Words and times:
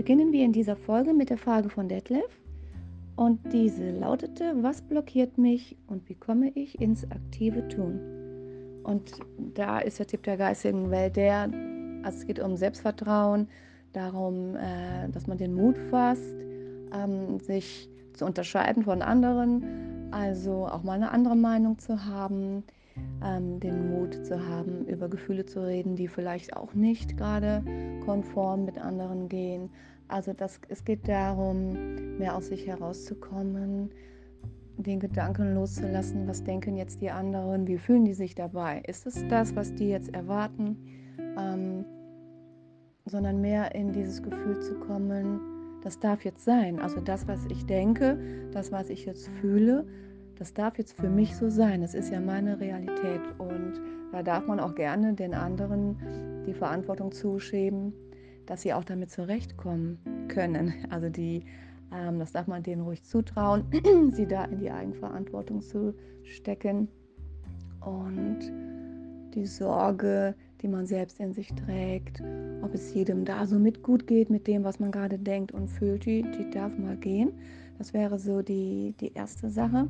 beginnen 0.00 0.32
wir 0.32 0.46
in 0.46 0.54
dieser 0.54 0.76
Folge 0.76 1.12
mit 1.12 1.28
der 1.28 1.36
Frage 1.36 1.68
von 1.68 1.86
Detlef. 1.86 2.40
Und 3.16 3.38
diese 3.52 3.90
lautete, 3.90 4.54
was 4.62 4.80
blockiert 4.80 5.36
mich 5.36 5.76
und 5.88 6.08
wie 6.08 6.14
komme 6.14 6.48
ich 6.54 6.80
ins 6.80 7.04
aktive 7.10 7.68
Tun? 7.68 8.00
Und 8.82 9.20
da 9.36 9.78
ist 9.78 9.98
der 9.98 10.06
Tipp 10.06 10.22
der 10.22 10.38
geistigen 10.38 10.90
Welt 10.90 11.16
der, 11.16 11.50
also 12.02 12.16
es 12.16 12.26
geht 12.26 12.40
um 12.40 12.56
Selbstvertrauen, 12.56 13.46
darum, 13.92 14.56
äh, 14.56 15.10
dass 15.12 15.26
man 15.26 15.36
den 15.36 15.52
Mut 15.52 15.76
fasst, 15.90 16.32
ähm, 16.94 17.38
sich 17.38 17.90
zu 18.14 18.24
unterscheiden 18.24 18.84
von 18.84 19.02
anderen, 19.02 20.08
also 20.12 20.66
auch 20.66 20.82
mal 20.82 20.94
eine 20.94 21.10
andere 21.10 21.36
Meinung 21.36 21.78
zu 21.78 22.06
haben, 22.06 22.64
ähm, 23.24 23.60
den 23.60 23.90
Mut 23.90 24.24
zu 24.24 24.46
haben, 24.46 24.86
über 24.86 25.08
Gefühle 25.08 25.46
zu 25.46 25.64
reden, 25.64 25.96
die 25.96 26.08
vielleicht 26.08 26.56
auch 26.56 26.74
nicht 26.74 27.16
gerade 27.16 27.62
konform 28.04 28.64
mit 28.64 28.78
anderen 28.78 29.28
gehen. 29.28 29.70
Also 30.08 30.32
das, 30.32 30.60
es 30.68 30.84
geht 30.84 31.06
darum, 31.08 32.18
mehr 32.18 32.36
aus 32.36 32.48
sich 32.48 32.66
herauszukommen, 32.66 33.90
den 34.76 34.98
Gedanken 34.98 35.54
loszulassen, 35.54 36.26
was 36.26 36.42
denken 36.42 36.76
jetzt 36.76 37.00
die 37.02 37.10
anderen, 37.10 37.66
wie 37.66 37.78
fühlen 37.78 38.04
die 38.04 38.14
sich 38.14 38.34
dabei? 38.34 38.82
Ist 38.86 39.06
es 39.06 39.26
das, 39.28 39.54
was 39.54 39.74
die 39.74 39.90
jetzt 39.90 40.14
erwarten? 40.14 40.76
Ähm, 41.38 41.84
sondern 43.04 43.40
mehr 43.40 43.74
in 43.74 43.92
dieses 43.92 44.22
Gefühl 44.22 44.60
zu 44.60 44.74
kommen, 44.74 45.40
das 45.82 45.98
darf 45.98 46.24
jetzt 46.24 46.44
sein. 46.44 46.78
Also 46.78 47.00
das, 47.00 47.26
was 47.26 47.44
ich 47.46 47.66
denke, 47.66 48.18
das, 48.52 48.72
was 48.72 48.90
ich 48.90 49.04
jetzt 49.06 49.28
fühle, 49.40 49.86
das 50.40 50.54
darf 50.54 50.78
jetzt 50.78 50.94
für 50.94 51.10
mich 51.10 51.36
so 51.36 51.50
sein. 51.50 51.82
Es 51.82 51.92
ist 51.92 52.10
ja 52.10 52.18
meine 52.18 52.58
Realität. 52.58 53.20
Und 53.36 53.74
da 54.10 54.22
darf 54.22 54.46
man 54.46 54.58
auch 54.58 54.74
gerne 54.74 55.12
den 55.12 55.34
anderen 55.34 56.44
die 56.46 56.54
Verantwortung 56.54 57.12
zuschieben, 57.12 57.92
dass 58.46 58.62
sie 58.62 58.72
auch 58.72 58.84
damit 58.84 59.10
zurechtkommen 59.10 59.98
können. 60.28 60.72
Also 60.88 61.10
die, 61.10 61.44
ähm, 61.94 62.18
das 62.18 62.32
darf 62.32 62.46
man 62.46 62.62
denen 62.62 62.80
ruhig 62.80 63.04
zutrauen, 63.04 63.64
sie 64.12 64.26
da 64.26 64.46
in 64.46 64.60
die 64.60 64.70
Eigenverantwortung 64.70 65.60
zu 65.60 65.94
stecken. 66.22 66.88
Und 67.84 68.40
die 69.34 69.44
Sorge, 69.44 70.34
die 70.62 70.68
man 70.68 70.86
selbst 70.86 71.20
in 71.20 71.34
sich 71.34 71.48
trägt, 71.48 72.22
ob 72.62 72.72
es 72.72 72.94
jedem 72.94 73.26
da 73.26 73.46
so 73.46 73.58
mit 73.58 73.82
gut 73.82 74.06
geht 74.06 74.30
mit 74.30 74.46
dem, 74.46 74.64
was 74.64 74.80
man 74.80 74.90
gerade 74.90 75.18
denkt 75.18 75.52
und 75.52 75.68
fühlt, 75.68 76.06
die, 76.06 76.22
die 76.22 76.48
darf 76.48 76.76
mal 76.78 76.96
gehen. 76.96 77.32
Das 77.76 77.92
wäre 77.92 78.18
so 78.18 78.40
die, 78.40 78.94
die 79.00 79.12
erste 79.12 79.50
Sache 79.50 79.86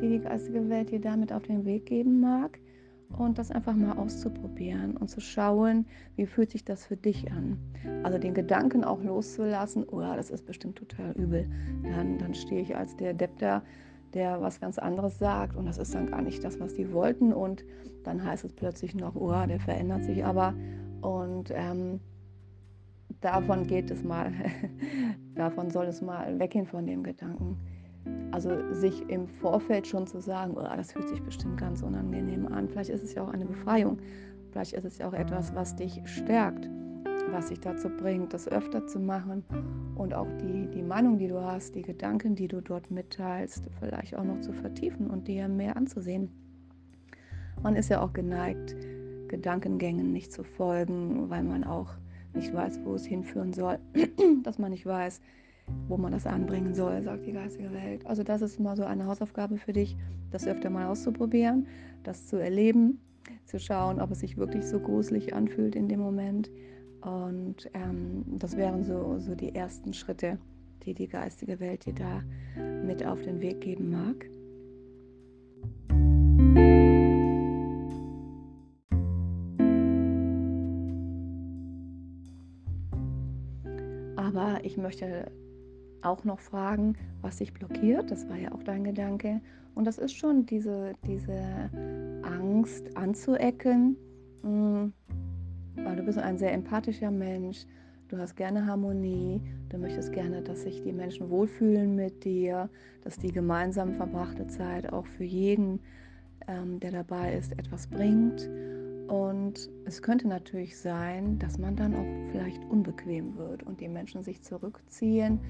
die 0.00 0.08
die 0.08 0.20
geistige 0.20 0.68
Welt 0.68 0.90
dir 0.90 1.00
damit 1.00 1.32
auf 1.32 1.42
den 1.42 1.64
Weg 1.64 1.86
geben 1.86 2.20
mag. 2.20 2.58
Und 3.16 3.38
das 3.38 3.52
einfach 3.52 3.74
mal 3.74 3.96
auszuprobieren 3.96 4.96
und 4.96 5.08
zu 5.08 5.20
schauen, 5.20 5.86
wie 6.16 6.26
fühlt 6.26 6.50
sich 6.50 6.64
das 6.64 6.84
für 6.86 6.96
dich 6.96 7.30
an. 7.30 7.56
Also 8.02 8.18
den 8.18 8.34
Gedanken 8.34 8.82
auch 8.82 9.00
loszulassen, 9.00 9.84
oh 9.88 10.00
ja, 10.00 10.16
das 10.16 10.28
ist 10.28 10.44
bestimmt 10.44 10.76
total 10.76 11.12
übel. 11.12 11.48
Dann, 11.84 12.18
dann 12.18 12.34
stehe 12.34 12.60
ich 12.60 12.76
als 12.76 12.96
der 12.96 13.14
Depp 13.14 13.38
da, 13.38 13.62
der 14.12 14.40
was 14.40 14.60
ganz 14.60 14.78
anderes 14.78 15.18
sagt 15.18 15.56
und 15.56 15.66
das 15.66 15.78
ist 15.78 15.94
dann 15.94 16.06
gar 16.06 16.20
nicht 16.22 16.42
das, 16.42 16.58
was 16.58 16.74
die 16.74 16.92
wollten. 16.92 17.32
Und 17.32 17.64
dann 18.02 18.24
heißt 18.24 18.44
es 18.44 18.52
plötzlich 18.52 18.94
noch, 18.94 19.14
oh, 19.14 19.46
der 19.46 19.60
verändert 19.60 20.04
sich 20.04 20.24
aber. 20.24 20.54
Und 21.00 21.52
ähm, 21.54 22.00
davon 23.20 23.66
geht 23.66 23.90
es 23.90 24.02
mal, 24.02 24.32
davon 25.36 25.70
soll 25.70 25.86
es 25.86 26.02
mal 26.02 26.38
weggehen 26.38 26.66
von 26.66 26.86
dem 26.86 27.02
Gedanken. 27.02 27.56
Also 28.32 28.50
sich 28.72 29.08
im 29.08 29.26
Vorfeld 29.26 29.86
schon 29.86 30.06
zu 30.06 30.20
sagen, 30.20 30.54
oh, 30.56 30.62
das 30.62 30.92
fühlt 30.92 31.08
sich 31.08 31.22
bestimmt 31.22 31.58
ganz 31.58 31.82
unangenehm 31.82 32.46
an. 32.46 32.68
Vielleicht 32.68 32.90
ist 32.90 33.02
es 33.02 33.14
ja 33.14 33.22
auch 33.22 33.32
eine 33.32 33.46
Befreiung. 33.46 33.98
Vielleicht 34.50 34.72
ist 34.74 34.84
es 34.84 34.98
ja 34.98 35.08
auch 35.08 35.12
etwas, 35.12 35.54
was 35.54 35.76
dich 35.76 36.00
stärkt, 36.04 36.68
was 37.30 37.48
dich 37.48 37.60
dazu 37.60 37.88
bringt, 37.88 38.32
das 38.32 38.48
öfter 38.48 38.86
zu 38.86 38.98
machen 38.98 39.44
und 39.96 40.14
auch 40.14 40.28
die, 40.40 40.66
die 40.68 40.82
Meinung, 40.82 41.18
die 41.18 41.28
du 41.28 41.40
hast, 41.40 41.74
die 41.74 41.82
Gedanken, 41.82 42.34
die 42.34 42.48
du 42.48 42.60
dort 42.60 42.90
mitteilst, 42.90 43.64
vielleicht 43.80 44.16
auch 44.16 44.24
noch 44.24 44.40
zu 44.40 44.52
vertiefen 44.52 45.10
und 45.10 45.28
dir 45.28 45.48
mehr 45.48 45.76
anzusehen. 45.76 46.30
Man 47.62 47.76
ist 47.76 47.88
ja 47.88 48.00
auch 48.00 48.12
geneigt, 48.12 48.76
Gedankengängen 49.28 50.12
nicht 50.12 50.32
zu 50.32 50.44
folgen, 50.44 51.30
weil 51.30 51.42
man 51.42 51.64
auch 51.64 51.90
nicht 52.32 52.54
weiß, 52.54 52.80
wo 52.84 52.94
es 52.94 53.04
hinführen 53.04 53.52
soll, 53.52 53.78
dass 54.42 54.58
man 54.58 54.70
nicht 54.70 54.86
weiß, 54.86 55.20
wo 55.88 55.96
man 55.96 56.12
das 56.12 56.26
anbringen 56.26 56.74
soll, 56.74 57.02
sagt 57.02 57.26
die 57.26 57.32
geistige 57.32 57.72
Welt. 57.72 58.06
Also 58.06 58.22
das 58.22 58.42
ist 58.42 58.58
mal 58.58 58.76
so 58.76 58.84
eine 58.84 59.06
Hausaufgabe 59.06 59.56
für 59.56 59.72
dich, 59.72 59.96
das 60.30 60.46
öfter 60.46 60.70
mal 60.70 60.86
auszuprobieren, 60.86 61.66
das 62.02 62.26
zu 62.26 62.36
erleben, 62.36 63.00
zu 63.44 63.58
schauen, 63.58 64.00
ob 64.00 64.10
es 64.10 64.20
sich 64.20 64.36
wirklich 64.36 64.64
so 64.64 64.80
gruselig 64.80 65.34
anfühlt 65.34 65.76
in 65.76 65.88
dem 65.88 66.00
Moment. 66.00 66.50
Und 67.00 67.70
ähm, 67.74 68.24
das 68.26 68.56
wären 68.56 68.84
so, 68.84 69.18
so 69.18 69.34
die 69.34 69.54
ersten 69.54 69.92
Schritte, 69.92 70.38
die 70.84 70.94
die 70.94 71.08
geistige 71.08 71.60
Welt 71.60 71.86
dir 71.86 71.94
da 71.94 72.22
mit 72.84 73.04
auf 73.04 73.22
den 73.22 73.40
Weg 73.40 73.60
geben 73.60 73.90
mag. 73.90 74.28
Aber 84.16 84.64
ich 84.64 84.76
möchte 84.76 85.30
auch 86.06 86.24
noch 86.24 86.40
fragen, 86.40 86.96
was 87.20 87.36
dich 87.36 87.52
blockiert. 87.52 88.10
Das 88.10 88.28
war 88.28 88.36
ja 88.36 88.52
auch 88.52 88.62
dein 88.62 88.84
Gedanke. 88.84 89.40
Und 89.74 89.84
das 89.84 89.98
ist 89.98 90.16
schon 90.16 90.46
diese, 90.46 90.94
diese 91.06 91.70
Angst 92.22 92.96
anzuecken, 92.96 93.96
hm, 94.42 94.92
weil 95.76 95.96
du 95.96 96.02
bist 96.02 96.18
ein 96.18 96.38
sehr 96.38 96.52
empathischer 96.52 97.10
Mensch. 97.10 97.66
Du 98.08 98.16
hast 98.16 98.36
gerne 98.36 98.64
Harmonie, 98.66 99.42
du 99.68 99.78
möchtest 99.78 100.12
gerne, 100.12 100.40
dass 100.40 100.62
sich 100.62 100.80
die 100.82 100.92
Menschen 100.92 101.28
wohlfühlen 101.28 101.94
mit 101.96 102.24
dir, 102.24 102.70
dass 103.02 103.18
die 103.18 103.32
gemeinsam 103.32 103.94
verbrachte 103.94 104.46
Zeit 104.46 104.92
auch 104.92 105.06
für 105.06 105.24
jeden, 105.24 105.80
ähm, 106.46 106.80
der 106.80 106.92
dabei 106.92 107.34
ist, 107.34 107.52
etwas 107.58 107.86
bringt. 107.88 108.48
Und 109.08 109.68
es 109.84 110.02
könnte 110.02 110.26
natürlich 110.26 110.78
sein, 110.78 111.38
dass 111.38 111.58
man 111.58 111.76
dann 111.76 111.94
auch 111.94 112.30
vielleicht 112.32 112.64
unbequem 112.64 113.36
wird 113.36 113.62
und 113.62 113.80
die 113.80 113.88
Menschen 113.88 114.22
sich 114.22 114.42
zurückziehen 114.42 115.40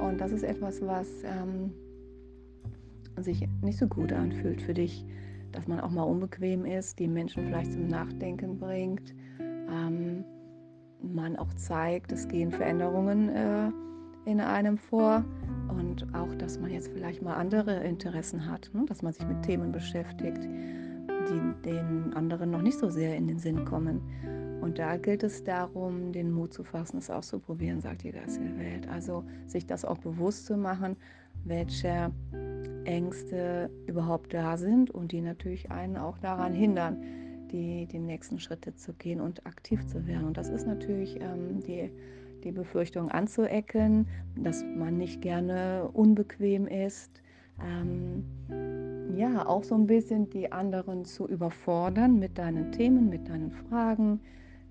und 0.00 0.20
das 0.20 0.32
ist 0.32 0.42
etwas, 0.42 0.80
was 0.82 1.08
ähm, 1.24 1.72
sich 3.18 3.46
nicht 3.62 3.78
so 3.78 3.86
gut 3.86 4.12
anfühlt 4.12 4.62
für 4.62 4.74
dich, 4.74 5.04
dass 5.52 5.66
man 5.66 5.80
auch 5.80 5.90
mal 5.90 6.02
unbequem 6.02 6.64
ist, 6.64 6.98
die 6.98 7.08
Menschen 7.08 7.44
vielleicht 7.44 7.72
zum 7.72 7.88
Nachdenken 7.88 8.58
bringt, 8.58 9.14
ähm, 9.40 10.24
man 11.02 11.36
auch 11.36 11.52
zeigt, 11.54 12.12
es 12.12 12.26
gehen 12.28 12.50
Veränderungen 12.50 13.28
äh, 13.28 13.70
in 14.24 14.40
einem 14.40 14.78
vor 14.78 15.24
und 15.68 16.06
auch, 16.14 16.34
dass 16.36 16.58
man 16.58 16.70
jetzt 16.70 16.88
vielleicht 16.92 17.22
mal 17.22 17.34
andere 17.34 17.82
Interessen 17.84 18.50
hat, 18.50 18.70
ne? 18.72 18.84
dass 18.86 19.02
man 19.02 19.12
sich 19.12 19.26
mit 19.26 19.42
Themen 19.42 19.72
beschäftigt, 19.72 20.44
die 20.44 21.62
den 21.64 22.12
anderen 22.14 22.50
noch 22.50 22.62
nicht 22.62 22.78
so 22.78 22.88
sehr 22.88 23.16
in 23.16 23.26
den 23.26 23.38
Sinn 23.38 23.64
kommen. 23.64 24.00
Und 24.62 24.78
da 24.78 24.96
gilt 24.96 25.24
es 25.24 25.42
darum, 25.42 26.12
den 26.12 26.30
Mut 26.30 26.54
zu 26.54 26.62
fassen, 26.62 26.98
es 26.98 27.10
auszuprobieren, 27.10 27.80
sagt 27.80 28.04
die 28.04 28.12
geistige 28.12 28.56
Welt. 28.56 28.88
Also 28.88 29.24
sich 29.46 29.66
das 29.66 29.84
auch 29.84 29.98
bewusst 29.98 30.46
zu 30.46 30.56
machen, 30.56 30.96
welche 31.44 32.12
Ängste 32.84 33.70
überhaupt 33.86 34.32
da 34.32 34.56
sind 34.56 34.92
und 34.92 35.10
die 35.10 35.20
natürlich 35.20 35.72
einen 35.72 35.96
auch 35.96 36.16
daran 36.18 36.52
hindern, 36.52 37.02
die, 37.50 37.86
die 37.86 37.98
nächsten 37.98 38.38
Schritte 38.38 38.76
zu 38.76 38.92
gehen 38.92 39.20
und 39.20 39.44
aktiv 39.46 39.84
zu 39.88 40.06
werden. 40.06 40.28
Und 40.28 40.36
das 40.36 40.48
ist 40.48 40.64
natürlich 40.64 41.20
ähm, 41.20 41.60
die, 41.66 41.90
die 42.44 42.52
Befürchtung 42.52 43.10
anzuecken, 43.10 44.06
dass 44.36 44.62
man 44.62 44.96
nicht 44.96 45.20
gerne 45.22 45.90
unbequem 45.92 46.68
ist. 46.68 47.20
Ähm, 47.60 48.24
ja, 49.16 49.44
auch 49.44 49.64
so 49.64 49.74
ein 49.74 49.88
bisschen 49.88 50.30
die 50.30 50.52
anderen 50.52 51.04
zu 51.04 51.26
überfordern 51.26 52.20
mit 52.20 52.38
deinen 52.38 52.70
Themen, 52.70 53.08
mit 53.08 53.28
deinen 53.28 53.50
Fragen, 53.50 54.20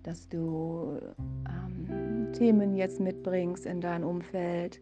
dass 0.04 0.28
du 0.28 1.00
ähm, 1.48 2.32
Themen 2.34 2.76
jetzt 2.76 3.00
mitbringst 3.00 3.66
in 3.66 3.82
dein 3.82 4.04
Umfeld, 4.04 4.82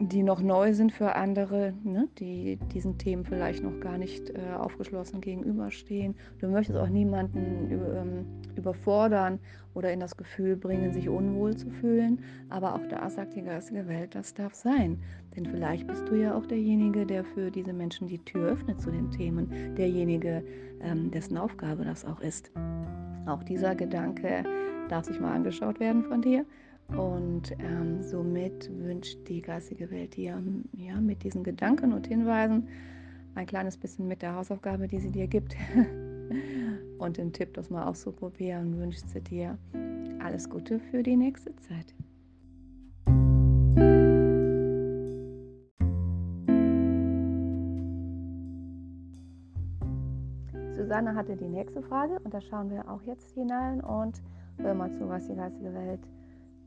die 0.00 0.22
noch 0.22 0.42
neu 0.42 0.74
sind 0.74 0.92
für 0.92 1.14
andere, 1.14 1.72
ne, 1.82 2.08
die 2.18 2.58
diesen 2.72 2.98
Themen 2.98 3.24
vielleicht 3.24 3.62
noch 3.62 3.80
gar 3.80 3.98
nicht 3.98 4.30
äh, 4.30 4.54
aufgeschlossen 4.54 5.20
gegenüberstehen. 5.20 6.14
Du 6.38 6.48
möchtest 6.48 6.78
auch 6.78 6.88
niemanden 6.88 7.70
ähm, 7.70 8.26
überfordern 8.56 9.38
oder 9.74 9.92
in 9.92 10.00
das 10.00 10.16
Gefühl 10.16 10.56
bringen, 10.56 10.92
sich 10.92 11.08
unwohl 11.08 11.56
zu 11.56 11.70
fühlen. 11.70 12.20
Aber 12.50 12.74
auch 12.74 12.86
da 12.88 13.08
sagt 13.08 13.36
die 13.36 13.42
geistige 13.42 13.88
Welt, 13.88 14.14
das 14.14 14.34
darf 14.34 14.54
sein. 14.54 14.98
Denn 15.34 15.46
vielleicht 15.46 15.86
bist 15.86 16.08
du 16.08 16.14
ja 16.14 16.36
auch 16.36 16.46
derjenige, 16.46 17.06
der 17.06 17.24
für 17.24 17.50
diese 17.50 17.72
Menschen 17.72 18.06
die 18.06 18.18
Tür 18.18 18.48
öffnet 18.48 18.80
zu 18.80 18.90
den 18.90 19.10
Themen, 19.10 19.74
derjenige, 19.76 20.42
ähm, 20.80 21.10
dessen 21.10 21.36
Aufgabe 21.36 21.84
das 21.84 22.04
auch 22.04 22.20
ist. 22.20 22.50
Auch 23.26 23.42
dieser 23.42 23.74
Gedanke 23.74 24.44
darf 24.88 25.04
sich 25.04 25.20
mal 25.20 25.34
angeschaut 25.34 25.80
werden 25.80 26.04
von 26.04 26.22
dir. 26.22 26.46
Und 26.88 27.50
ähm, 27.58 28.00
somit 28.02 28.70
wünscht 28.78 29.18
die 29.28 29.42
geistige 29.42 29.90
Welt 29.90 30.16
dir 30.16 30.40
ja, 30.76 31.00
mit 31.00 31.24
diesen 31.24 31.42
Gedanken 31.42 31.92
und 31.92 32.06
Hinweisen 32.06 32.68
ein 33.34 33.46
kleines 33.46 33.76
bisschen 33.76 34.06
mit 34.06 34.22
der 34.22 34.34
Hausaufgabe, 34.34 34.86
die 34.86 35.00
sie 35.00 35.10
dir 35.10 35.26
gibt. 35.26 35.56
und 36.98 37.16
den 37.18 37.32
Tipp, 37.32 37.54
das 37.54 37.70
mal 37.70 37.86
auszuprobieren, 37.86 38.78
wünscht 38.78 39.06
sie 39.08 39.20
dir 39.20 39.58
alles 40.20 40.48
Gute 40.48 40.78
für 40.78 41.02
die 41.02 41.16
nächste 41.16 41.54
Zeit. 41.56 41.94
Susanne 50.96 51.14
hatte 51.14 51.36
die 51.36 51.48
nächste 51.48 51.82
Frage 51.82 52.18
und 52.24 52.32
da 52.32 52.40
schauen 52.40 52.70
wir 52.70 52.90
auch 52.90 53.02
jetzt 53.02 53.30
hinein 53.32 53.82
und 53.82 54.22
hören 54.56 54.78
mal 54.78 54.90
zu, 54.92 55.06
was 55.10 55.26
die 55.26 55.34
geistige 55.34 55.74
Welt 55.74 56.00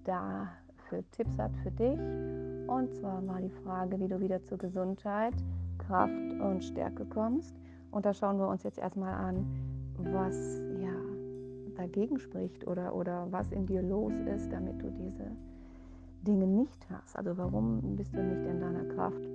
da 0.03 0.47
für 0.87 1.03
Tipps 1.09 1.39
hat 1.39 1.49
für 1.63 1.71
dich. 1.71 1.99
Und 2.67 2.93
zwar 2.93 3.25
war 3.25 3.41
die 3.41 3.49
Frage, 3.49 3.99
wie 3.99 4.07
du 4.07 4.19
wieder 4.19 4.43
zur 4.43 4.59
Gesundheit, 4.59 5.33
Kraft 5.79 6.13
und 6.13 6.63
Stärke 6.63 7.05
kommst. 7.05 7.55
Und 7.89 8.05
da 8.05 8.13
schauen 8.13 8.37
wir 8.37 8.47
uns 8.47 8.61
jetzt 8.61 8.77
erstmal 8.77 9.15
an, 9.15 9.47
was 9.97 10.61
ja 10.79 10.93
dagegen 11.75 12.19
spricht 12.19 12.67
oder, 12.67 12.93
oder 12.93 13.25
was 13.31 13.51
in 13.51 13.65
dir 13.65 13.81
los 13.81 14.13
ist, 14.35 14.53
damit 14.53 14.79
du 14.79 14.91
diese 14.91 15.25
Dinge 16.21 16.45
nicht 16.45 16.87
hast. 16.91 17.17
Also 17.17 17.35
warum 17.35 17.95
bist 17.95 18.15
du 18.15 18.21
nicht 18.21 18.45
in 18.45 18.59
deiner 18.59 18.83
Kraft 18.93 19.27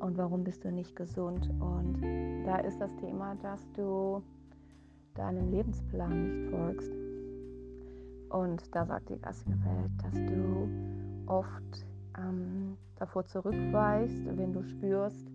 und 0.00 0.16
warum 0.16 0.44
bist 0.44 0.64
du 0.64 0.70
nicht 0.70 0.94
gesund? 0.94 1.50
Und 1.60 2.00
da 2.44 2.58
ist 2.58 2.80
das 2.80 2.94
Thema, 2.96 3.34
dass 3.42 3.60
du 3.72 4.22
deinem 5.14 5.50
Lebensplan 5.50 6.22
nicht 6.22 6.50
folgst. 6.50 6.92
Und 8.30 8.74
da 8.74 8.84
sagt 8.84 9.08
die 9.08 9.18
geistige 9.18 9.56
Welt, 9.64 9.90
dass 10.02 10.14
du 10.14 10.68
oft 11.26 11.86
ähm, 12.16 12.76
davor 12.96 13.26
zurückweichst, 13.26 14.24
wenn 14.36 14.52
du 14.52 14.62
spürst, 14.62 15.26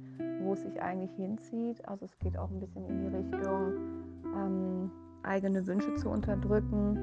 wo 0.41 0.53
es 0.53 0.61
sich 0.61 0.81
eigentlich 0.81 1.11
hinzieht. 1.15 1.85
Also 1.87 2.05
es 2.05 2.17
geht 2.19 2.37
auch 2.37 2.49
ein 2.49 2.59
bisschen 2.59 2.85
in 2.85 3.01
die 3.01 3.15
Richtung, 3.15 3.73
ähm, 4.35 4.91
eigene 5.23 5.65
Wünsche 5.65 5.93
zu 5.95 6.09
unterdrücken, 6.09 6.95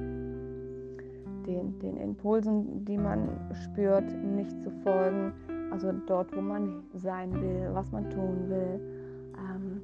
den, 1.45 1.79
den 1.79 1.97
Impulsen, 1.97 2.85
die 2.85 2.97
man 2.97 3.29
spürt, 3.63 4.11
nicht 4.23 4.61
zu 4.61 4.71
folgen. 4.83 5.33
Also 5.71 5.91
dort, 6.05 6.35
wo 6.35 6.41
man 6.41 6.83
sein 6.93 7.33
will, 7.33 7.69
was 7.73 7.91
man 7.91 8.09
tun 8.09 8.49
will, 8.49 8.79
ähm, 9.37 9.81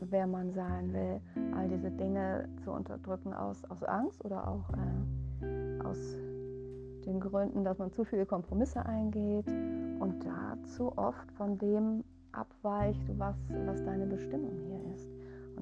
wer 0.00 0.26
man 0.26 0.52
sein 0.52 0.92
will, 0.92 1.20
all 1.56 1.68
diese 1.68 1.90
Dinge 1.90 2.48
zu 2.64 2.70
unterdrücken 2.70 3.34
aus, 3.34 3.64
aus 3.64 3.82
Angst 3.82 4.24
oder 4.24 4.48
auch 4.48 4.64
äh, 4.70 5.84
aus 5.84 6.16
den 7.04 7.18
Gründen, 7.20 7.64
dass 7.64 7.78
man 7.78 7.90
zu 7.92 8.04
viele 8.04 8.26
Kompromisse 8.26 8.86
eingeht 8.86 9.48
und 9.98 10.24
dazu 10.24 10.96
oft 10.96 11.30
von 11.32 11.58
dem 11.58 12.04
abweicht, 12.30 13.02
was, 13.18 13.36
was 13.66 13.84
deine 13.84 14.06
Bestimmung 14.06 14.52
hier 14.66 14.94
ist. 14.94 15.10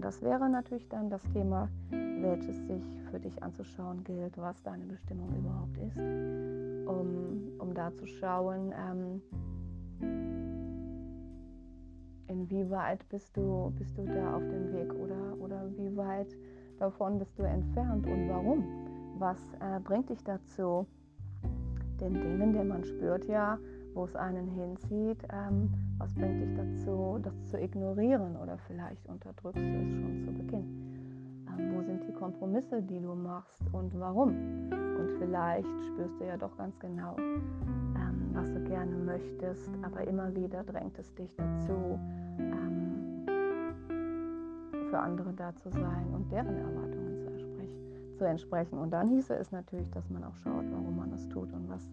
Und 0.01 0.07
das 0.07 0.23
wäre 0.23 0.49
natürlich 0.49 0.89
dann 0.89 1.11
das 1.11 1.21
Thema, 1.35 1.69
welches 1.91 2.57
sich 2.67 2.83
für 3.11 3.21
dich 3.21 3.43
anzuschauen 3.43 4.03
gilt, 4.03 4.39
was 4.39 4.63
deine 4.63 4.87
Bestimmung 4.87 5.29
überhaupt 5.37 5.77
ist, 5.77 5.99
um, 6.89 7.53
um 7.59 7.75
da 7.75 7.93
zu 7.93 8.07
schauen, 8.07 8.73
ähm, 8.73 9.21
inwieweit 12.29 13.07
bist 13.11 13.37
du, 13.37 13.75
bist 13.77 13.99
du 13.99 14.07
da 14.07 14.37
auf 14.37 14.43
dem 14.43 14.73
Weg 14.73 14.91
oder, 14.95 15.39
oder 15.39 15.71
wie 15.77 15.95
weit 15.95 16.35
davon 16.79 17.19
bist 17.19 17.39
du 17.39 17.43
entfernt 17.43 18.07
und 18.07 18.27
warum? 18.31 18.65
Was 19.19 19.37
äh, 19.61 19.81
bringt 19.81 20.09
dich 20.09 20.25
dazu, 20.25 20.87
den 22.01 22.15
Dingen, 22.15 22.55
die 22.55 22.65
man 22.65 22.85
spürt 22.85 23.27
ja, 23.27 23.59
wo 23.93 24.07
es 24.07 24.17
einen 24.17 24.49
hinzieht, 24.49 25.23
ähm, 25.31 25.90
was 26.01 26.15
bringt 26.15 26.41
dich 26.41 26.55
dazu, 26.55 27.19
das 27.23 27.47
zu 27.47 27.61
ignorieren 27.61 28.37
oder 28.37 28.57
vielleicht 28.67 29.07
unterdrückst 29.07 29.63
du 29.63 29.81
es 29.83 29.95
schon 30.01 30.21
zu 30.25 30.33
Beginn? 30.33 30.65
Ähm, 31.47 31.75
wo 31.75 31.83
sind 31.83 32.03
die 32.09 32.13
Kompromisse, 32.13 32.83
die 32.83 33.01
du 33.01 33.15
machst 33.15 33.63
und 33.73 33.99
warum? 34.01 34.29
Und 34.29 35.11
vielleicht 35.19 35.69
spürst 35.87 36.19
du 36.19 36.25
ja 36.25 36.39
doch 36.39 36.57
ganz 36.57 36.79
genau, 36.79 37.17
ähm, 37.19 38.31
was 38.33 38.51
du 38.51 38.65
gerne 38.65 38.97
möchtest, 38.97 39.71
aber 39.83 40.07
immer 40.07 40.35
wieder 40.35 40.65
drängt 40.65 40.99
es 40.99 41.15
dich 41.15 41.37
dazu, 41.37 41.99
ähm, 42.39 43.27
für 44.89 44.99
andere 44.99 45.33
da 45.35 45.55
zu 45.55 45.71
sein 45.71 46.07
und 46.15 46.33
deren 46.33 46.57
Erwartungen 46.57 47.19
zu, 47.19 48.17
zu 48.17 48.25
entsprechen. 48.25 48.79
Und 48.79 48.91
dann 48.91 49.11
hieße 49.11 49.35
es 49.35 49.53
natürlich, 49.53 49.91
dass 49.91 50.09
man 50.09 50.25
auch 50.25 50.37
schaut, 50.37 50.65
warum 50.73 50.97
man 50.97 51.11
das 51.11 51.29
tut 51.29 51.53
und 51.53 51.69
was 51.69 51.91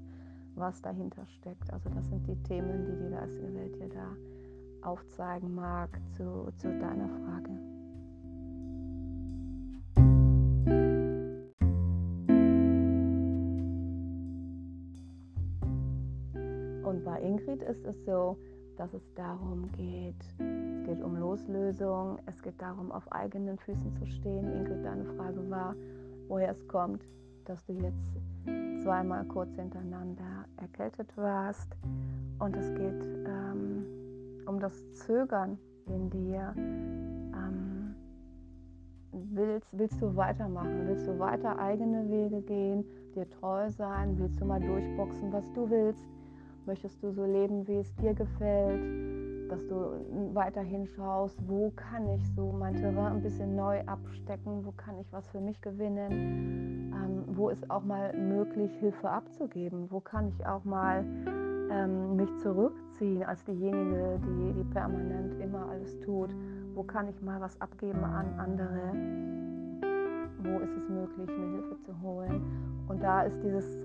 was 0.58 0.82
dahinter 0.82 1.26
steckt. 1.26 1.72
Also 1.72 1.90
das 1.90 2.08
sind 2.10 2.26
die 2.28 2.42
Themen, 2.44 2.86
die 2.86 3.06
die 3.06 3.12
geistige 3.12 3.54
Welt 3.54 3.76
dir 3.76 3.90
da 3.90 4.16
aufzeigen 4.82 5.54
mag 5.56 5.90
zu, 6.16 6.50
zu 6.58 6.68
deiner 6.80 7.10
Frage. 7.10 7.50
Und 16.84 17.04
bei 17.04 17.22
Ingrid 17.22 17.64
ist 17.64 17.86
es 17.86 18.06
so, 18.06 18.38
dass 18.78 18.94
es 18.94 19.14
darum 19.16 19.70
geht, 19.74 20.16
es 20.40 20.84
geht 20.86 21.02
um 21.04 21.18
Loslösung, 21.18 22.20
es 22.28 22.42
geht 22.42 22.62
darum, 22.62 22.92
auf 22.92 23.12
eigenen 23.12 23.58
Füßen 23.58 23.94
zu 23.96 24.06
stehen. 24.06 24.54
Ingrid, 24.54 24.86
deine 24.86 25.04
Frage 25.16 25.50
war, 25.50 25.76
woher 26.28 26.52
es 26.52 26.68
kommt, 26.68 27.04
dass 27.46 27.66
du 27.66 27.74
jetzt 27.74 28.18
zweimal 28.84 29.26
kurz 29.26 29.54
hintereinander 29.56 30.37
erkältet 30.58 31.16
warst. 31.18 31.76
Und 32.40 32.56
es 32.56 32.74
geht 32.76 33.04
ähm, 33.26 33.86
um 34.46 34.60
das 34.60 34.74
Zögern 34.94 35.58
in 35.88 36.10
dir. 36.10 36.54
Ähm, 36.58 37.96
willst, 39.12 39.68
willst 39.72 40.02
du 40.02 40.16
weitermachen? 40.16 40.88
Willst 40.88 41.08
du 41.08 41.18
weiter 41.20 41.58
eigene 41.60 42.10
Wege 42.10 42.42
gehen, 42.42 42.86
dir 43.16 43.30
treu 43.30 43.70
sein? 43.70 44.18
Willst 44.20 44.40
du 44.40 44.46
mal 44.46 44.60
durchboxen, 44.60 45.32
was 45.32 45.52
du 45.54 45.70
willst? 45.70 46.04
Möchtest 46.66 47.02
du 47.02 47.12
so 47.12 47.26
leben, 47.26 47.66
wie 47.68 47.78
es 47.78 47.96
dir 47.96 48.14
gefällt? 48.14 49.50
Dass 49.50 49.66
du 49.68 50.34
weiterhin 50.34 50.86
schaust, 50.86 51.38
wo 51.48 51.72
kann 51.72 52.10
ich 52.10 52.22
so 52.36 52.52
mein 52.52 52.76
Terrain 52.76 53.14
ein 53.14 53.22
bisschen 53.22 53.56
neu 53.56 53.82
abstecken? 53.86 54.66
Wo 54.66 54.74
kann 54.74 55.00
ich 55.00 55.12
was 55.14 55.26
für 55.30 55.40
mich 55.40 55.62
gewinnen? 55.62 56.92
Ähm, 56.94 57.07
wo 57.38 57.50
ist 57.50 57.70
auch 57.70 57.84
mal 57.84 58.14
möglich, 58.14 58.72
Hilfe 58.80 59.10
abzugeben? 59.10 59.90
Wo 59.90 60.00
kann 60.00 60.28
ich 60.28 60.46
auch 60.46 60.64
mal 60.66 61.06
ähm, 61.72 62.16
mich 62.16 62.36
zurückziehen 62.38 63.24
als 63.24 63.44
diejenige, 63.46 64.20
die, 64.26 64.54
die 64.54 64.64
permanent 64.66 65.40
immer 65.42 65.70
alles 65.70 66.00
tut? 66.00 66.30
Wo 66.74 66.84
kann 66.84 67.08
ich 67.08 67.22
mal 67.22 67.40
was 67.40 67.60
abgeben 67.62 68.04
an 68.04 68.40
andere? 68.40 68.92
Wo 70.40 70.60
ist 70.60 70.76
es 70.76 70.90
möglich, 70.90 71.30
mir 71.38 71.52
Hilfe 71.52 71.78
zu 71.80 72.02
holen? 72.02 72.42
Und 72.88 73.02
da 73.02 73.22
ist 73.22 73.42
dieses 73.44 73.78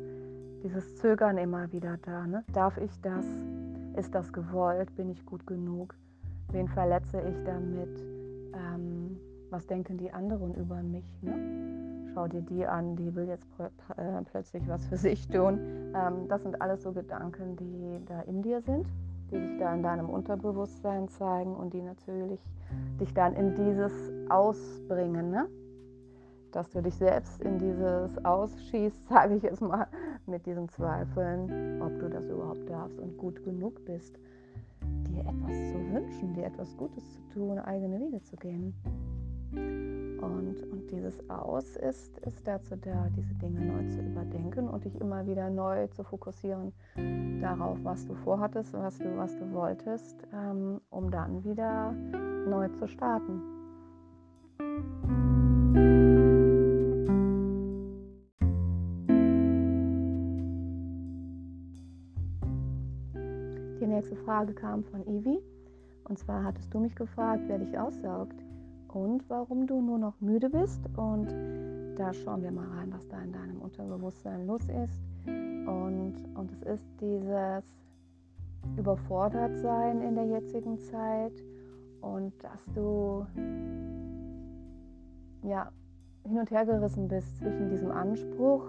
dieses 0.62 0.96
Zögern 0.96 1.38
immer 1.38 1.70
wieder 1.72 1.98
da. 1.98 2.26
Ne? 2.26 2.44
Darf 2.52 2.78
ich 2.78 3.00
das? 3.00 3.26
Ist 3.96 4.14
das 4.14 4.32
gewollt? 4.32 4.94
Bin 4.96 5.10
ich 5.10 5.24
gut 5.26 5.46
genug? 5.46 5.94
Wen 6.52 6.68
verletze 6.68 7.20
ich 7.20 7.36
damit? 7.44 8.00
Ähm, 8.54 9.18
was 9.50 9.66
denken 9.66 9.98
die 9.98 10.12
anderen 10.12 10.54
über 10.54 10.82
mich? 10.82 11.04
Ne? 11.22 11.81
Schau 12.14 12.28
dir 12.28 12.42
die 12.42 12.66
an, 12.66 12.96
die 12.96 13.14
will 13.14 13.26
jetzt 13.26 13.48
äh, 13.58 14.22
plötzlich 14.30 14.66
was 14.68 14.86
für 14.86 14.96
sich 14.96 15.26
tun. 15.28 15.58
Ähm, 15.94 16.28
das 16.28 16.42
sind 16.42 16.60
alles 16.60 16.82
so 16.82 16.92
Gedanken, 16.92 17.56
die 17.56 18.04
da 18.06 18.20
in 18.22 18.42
dir 18.42 18.60
sind, 18.60 18.86
die 19.30 19.38
sich 19.38 19.58
da 19.58 19.74
in 19.74 19.82
deinem 19.82 20.10
Unterbewusstsein 20.10 21.08
zeigen 21.08 21.54
und 21.54 21.72
die 21.72 21.82
natürlich 21.82 22.40
dich 23.00 23.12
dann 23.14 23.34
in 23.34 23.54
dieses 23.54 23.92
Ausbringen. 24.28 25.30
Ne? 25.30 25.48
dass 26.52 26.70
du 26.70 26.82
dich 26.82 26.94
selbst 26.94 27.40
in 27.42 27.58
dieses 27.58 28.24
Ausschießt, 28.24 29.08
sage 29.08 29.36
ich 29.36 29.42
jetzt 29.42 29.62
mal, 29.62 29.86
mit 30.26 30.46
diesen 30.46 30.68
Zweifeln, 30.68 31.80
ob 31.82 31.98
du 31.98 32.08
das 32.08 32.28
überhaupt 32.28 32.68
darfst 32.68 32.98
und 33.00 33.16
gut 33.18 33.42
genug 33.42 33.84
bist, 33.84 34.18
dir 34.82 35.20
etwas 35.20 35.72
zu 35.72 35.92
wünschen, 35.92 36.34
dir 36.34 36.44
etwas 36.44 36.76
Gutes 36.76 37.02
zu 37.14 37.20
tun, 37.32 37.58
eigene 37.58 37.98
Wege 38.00 38.22
zu 38.22 38.36
gehen. 38.36 38.74
Und, 40.22 40.62
und 40.70 40.90
dieses 40.90 41.28
Aus 41.28 41.76
ist, 41.76 42.18
ist 42.20 42.46
dazu 42.46 42.76
da, 42.76 43.08
diese 43.16 43.34
Dinge 43.34 43.60
neu 43.60 43.88
zu 43.88 44.00
überdenken 44.00 44.68
und 44.68 44.84
dich 44.84 45.00
immer 45.00 45.26
wieder 45.26 45.50
neu 45.50 45.88
zu 45.88 46.04
fokussieren 46.04 46.72
darauf, 47.40 47.78
was 47.82 48.06
du 48.06 48.14
vorhattest, 48.14 48.72
was 48.72 48.98
du, 48.98 49.16
was 49.16 49.36
du 49.36 49.52
wolltest, 49.52 50.16
ähm, 50.32 50.80
um 50.90 51.10
dann 51.10 51.42
wieder 51.44 51.92
neu 52.48 52.68
zu 52.68 52.86
starten. 52.86 53.42
nächste 64.02 64.16
Frage 64.24 64.52
kam 64.52 64.82
von 64.84 65.06
Ivi. 65.06 65.38
Und 66.04 66.18
zwar 66.18 66.42
hattest 66.42 66.72
du 66.74 66.80
mich 66.80 66.94
gefragt, 66.96 67.42
wer 67.46 67.58
dich 67.58 67.78
aussaugt 67.78 68.34
und 68.94 69.28
warum 69.28 69.66
du 69.66 69.80
nur 69.80 69.98
noch 69.98 70.20
müde 70.20 70.50
bist. 70.50 70.80
Und 70.96 71.28
da 71.96 72.12
schauen 72.12 72.42
wir 72.42 72.52
mal 72.52 72.68
rein, 72.68 72.92
was 72.92 73.06
da 73.08 73.20
in 73.22 73.32
deinem 73.32 73.60
Unterbewusstsein 73.60 74.46
los 74.46 74.62
ist. 74.62 75.02
Und, 75.26 76.14
und 76.34 76.52
es 76.52 76.62
ist 76.62 77.00
dieses 77.00 77.64
Überfordertsein 78.76 80.00
in 80.02 80.14
der 80.14 80.26
jetzigen 80.26 80.78
Zeit 80.78 81.32
und 82.00 82.32
dass 82.42 82.64
du 82.74 83.26
ja 85.42 85.70
hin 86.24 86.38
und 86.38 86.50
her 86.50 86.64
gerissen 86.64 87.08
bist 87.08 87.36
zwischen 87.38 87.70
diesem 87.70 87.90
Anspruch, 87.90 88.64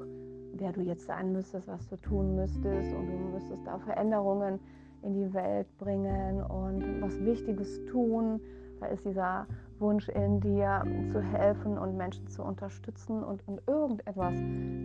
wer 0.56 0.72
du 0.72 0.82
jetzt 0.82 1.06
sein 1.06 1.32
müsstest, 1.32 1.68
was 1.68 1.88
du 1.88 1.98
tun 1.98 2.36
müsstest 2.36 2.94
und 2.94 3.08
du 3.08 3.18
müsstest 3.34 3.66
da 3.66 3.78
Veränderungen 3.80 4.60
in 5.04 5.14
die 5.14 5.34
Welt 5.34 5.68
bringen 5.78 6.42
und 6.42 7.02
was 7.02 7.20
Wichtiges 7.24 7.84
tun. 7.86 8.40
Da 8.80 8.88
ist 8.88 9.06
dieser 9.06 9.48
Wunsch 9.84 10.08
in 10.10 10.40
dir 10.40 10.84
zu 11.12 11.22
helfen 11.22 11.78
und 11.78 11.96
Menschen 11.98 12.28
zu 12.28 12.42
unterstützen 12.42 13.22
und, 13.22 13.48
und 13.48 13.62
irgendetwas 13.68 14.34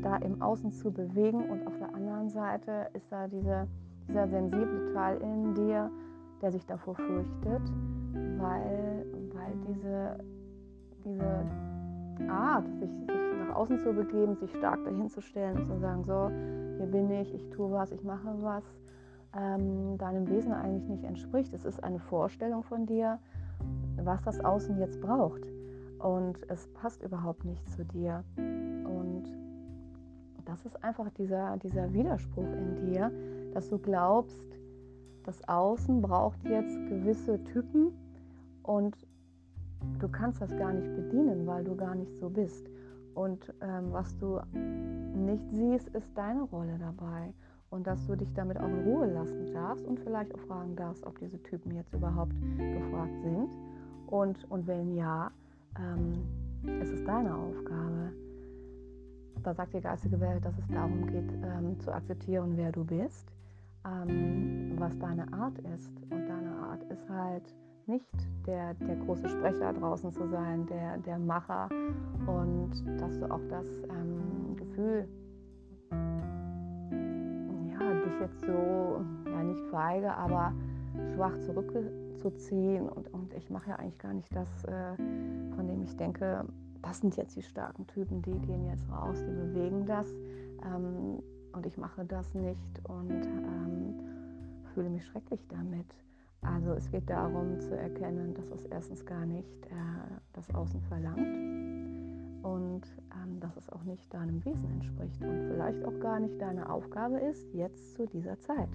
da 0.02 0.16
im 0.16 0.42
Außen 0.42 0.72
zu 0.72 0.90
bewegen. 0.90 1.48
Und 1.48 1.66
auf 1.66 1.78
der 1.78 1.94
anderen 1.94 2.28
Seite 2.28 2.88
ist 2.92 3.10
da 3.10 3.28
diese, 3.28 3.66
dieser 4.08 4.28
sensible 4.28 4.92
Teil 4.92 5.18
in 5.18 5.54
dir, 5.54 5.90
der 6.42 6.50
sich 6.50 6.66
davor 6.66 6.96
fürchtet, 6.96 7.62
weil, 8.38 9.06
weil 9.32 9.54
diese, 9.68 10.18
diese 11.04 12.30
Art, 12.30 12.66
sich, 12.80 12.90
sich 12.90 13.38
nach 13.48 13.54
außen 13.54 13.78
zu 13.78 13.92
begeben, 13.92 14.34
sich 14.36 14.50
stark 14.56 14.84
dahin 14.84 15.08
zu 15.08 15.20
stellen 15.20 15.58
und 15.58 15.66
zu 15.66 15.78
sagen, 15.78 16.04
so, 16.04 16.28
hier 16.76 16.86
bin 16.86 17.10
ich, 17.10 17.32
ich 17.32 17.48
tue 17.50 17.70
was, 17.70 17.92
ich 17.92 18.02
mache 18.02 18.34
was, 18.40 18.64
ähm, 19.36 19.96
deinem 19.98 20.28
Wesen 20.28 20.52
eigentlich 20.52 20.88
nicht 20.88 21.04
entspricht. 21.04 21.52
Es 21.54 21.64
ist 21.64 21.82
eine 21.82 22.00
Vorstellung 22.00 22.62
von 22.62 22.86
dir, 22.86 23.18
was 24.04 24.22
das 24.22 24.40
Außen 24.40 24.78
jetzt 24.78 25.00
braucht. 25.00 25.42
Und 25.98 26.38
es 26.48 26.68
passt 26.68 27.02
überhaupt 27.02 27.44
nicht 27.44 27.68
zu 27.70 27.84
dir. 27.84 28.24
Und 28.36 29.24
das 30.44 30.64
ist 30.64 30.82
einfach 30.82 31.10
dieser, 31.10 31.56
dieser 31.58 31.92
Widerspruch 31.92 32.46
in 32.52 32.76
dir, 32.76 33.12
dass 33.52 33.68
du 33.68 33.78
glaubst, 33.78 34.58
das 35.24 35.46
Außen 35.46 36.00
braucht 36.00 36.42
jetzt 36.44 36.74
gewisse 36.86 37.42
Typen 37.44 37.92
und 38.62 38.96
du 39.98 40.08
kannst 40.08 40.40
das 40.40 40.56
gar 40.56 40.72
nicht 40.72 40.94
bedienen, 40.96 41.46
weil 41.46 41.64
du 41.64 41.76
gar 41.76 41.94
nicht 41.94 42.16
so 42.16 42.30
bist. 42.30 42.70
Und 43.14 43.52
ähm, 43.60 43.92
was 43.92 44.16
du 44.18 44.40
nicht 44.54 45.50
siehst, 45.50 45.88
ist 45.88 46.16
deine 46.16 46.42
Rolle 46.42 46.78
dabei. 46.78 47.34
Und 47.70 47.86
dass 47.86 48.06
du 48.06 48.16
dich 48.16 48.32
damit 48.32 48.58
auch 48.58 48.68
in 48.68 48.84
Ruhe 48.84 49.06
lassen 49.06 49.52
darfst 49.52 49.86
und 49.86 50.00
vielleicht 50.00 50.34
auch 50.34 50.40
fragen 50.40 50.74
darfst, 50.76 51.04
ob 51.04 51.18
diese 51.18 51.42
Typen 51.42 51.74
jetzt 51.74 51.92
überhaupt 51.92 52.32
gefragt 52.56 53.20
sind. 53.22 53.50
Und, 54.10 54.50
und 54.50 54.66
wenn 54.66 54.94
ja, 54.94 55.30
ähm, 55.78 56.24
ist 56.80 56.92
es 56.92 57.04
deine 57.04 57.34
Aufgabe. 57.34 58.12
Da 59.42 59.54
sagt 59.54 59.74
die 59.74 59.80
geistige 59.80 60.18
Welt, 60.20 60.44
dass 60.44 60.58
es 60.58 60.66
darum 60.68 61.06
geht, 61.06 61.32
ähm, 61.32 61.78
zu 61.80 61.92
akzeptieren, 61.92 62.52
wer 62.56 62.72
du 62.72 62.84
bist, 62.84 63.28
ähm, 63.86 64.74
was 64.78 64.98
deine 64.98 65.32
Art 65.32 65.58
ist. 65.58 65.92
Und 66.10 66.26
deine 66.26 66.50
Art 66.56 66.82
ist 66.84 67.08
halt 67.08 67.54
nicht 67.86 68.06
der, 68.46 68.74
der 68.74 68.96
große 68.96 69.28
Sprecher 69.28 69.72
draußen 69.72 70.12
zu 70.12 70.26
sein, 70.28 70.66
der, 70.66 70.98
der 70.98 71.18
Macher 71.18 71.68
und 72.26 72.72
dass 73.00 73.18
du 73.18 73.30
auch 73.30 73.40
das 73.48 73.66
ähm, 73.90 74.56
Gefühl, 74.56 75.08
ja, 77.70 77.94
dich 78.04 78.20
jetzt 78.20 78.40
so, 78.40 79.04
ja 79.26 79.42
nicht 79.42 79.62
feige, 79.70 80.12
aber 80.12 80.52
schwach 81.14 81.36
zurückzuziehen 82.18 82.88
und, 82.88 83.12
und 83.12 83.32
ich 83.34 83.50
mache 83.50 83.70
ja 83.70 83.76
eigentlich 83.76 83.98
gar 83.98 84.12
nicht 84.12 84.34
das, 84.34 84.64
äh, 84.64 84.96
von 85.54 85.66
dem 85.66 85.82
ich 85.82 85.96
denke, 85.96 86.44
das 86.82 87.00
sind 87.00 87.16
jetzt 87.16 87.36
die 87.36 87.42
starken 87.42 87.86
Typen, 87.86 88.22
die 88.22 88.38
gehen 88.46 88.66
jetzt 88.66 88.88
raus, 88.90 89.18
die 89.20 89.32
bewegen 89.32 89.86
das 89.86 90.06
ähm, 90.64 91.22
und 91.52 91.66
ich 91.66 91.76
mache 91.76 92.04
das 92.04 92.34
nicht 92.34 92.80
und 92.84 93.10
ähm, 93.10 93.94
fühle 94.74 94.90
mich 94.90 95.04
schrecklich 95.06 95.46
damit. 95.48 95.86
Also 96.42 96.72
es 96.72 96.88
geht 96.90 97.10
darum 97.10 97.60
zu 97.60 97.76
erkennen, 97.76 98.34
dass 98.34 98.48
es 98.50 98.64
erstens 98.66 99.04
gar 99.04 99.26
nicht 99.26 99.66
äh, 99.66 99.74
das 100.34 100.54
Außen 100.54 100.80
verlangt 100.82 101.18
und 102.44 102.82
ähm, 103.12 103.40
dass 103.40 103.56
es 103.56 103.68
auch 103.70 103.82
nicht 103.82 104.12
deinem 104.14 104.44
Wesen 104.44 104.70
entspricht 104.70 105.20
und 105.22 105.48
vielleicht 105.48 105.84
auch 105.84 105.98
gar 106.00 106.20
nicht 106.20 106.40
deine 106.40 106.70
Aufgabe 106.70 107.18
ist, 107.18 107.52
jetzt 107.54 107.94
zu 107.94 108.06
dieser 108.06 108.38
Zeit. 108.38 108.68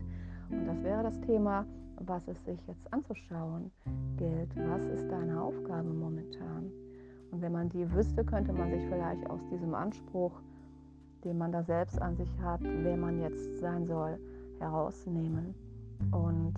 Und 0.49 0.67
das 0.67 0.83
wäre 0.83 1.03
das 1.03 1.19
Thema, 1.21 1.65
was 1.99 2.27
es 2.27 2.43
sich 2.45 2.59
jetzt 2.67 2.91
anzuschauen 2.93 3.71
gilt. 4.17 4.55
Was 4.55 4.85
ist 4.85 5.09
deine 5.09 5.41
Aufgabe 5.41 5.89
momentan? 5.89 6.71
Und 7.31 7.41
wenn 7.41 7.51
man 7.51 7.69
die 7.69 7.91
wüsste, 7.91 8.23
könnte 8.23 8.53
man 8.53 8.71
sich 8.71 8.83
vielleicht 8.85 9.27
aus 9.29 9.41
diesem 9.51 9.73
Anspruch, 9.73 10.39
den 11.23 11.37
man 11.37 11.51
da 11.51 11.63
selbst 11.63 12.01
an 12.01 12.15
sich 12.15 12.29
hat, 12.41 12.61
wer 12.61 12.97
man 12.97 13.19
jetzt 13.19 13.57
sein 13.59 13.85
soll, 13.85 14.19
herausnehmen. 14.59 15.55
Und, 16.11 16.53